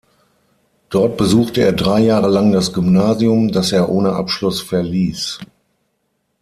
[0.89, 5.37] Dort besuchte er drei Jahre lang das Gymnasium, das er ohne Abschluss verließ.